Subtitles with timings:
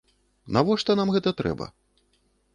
[0.57, 1.65] Навошта нам гэта трэба?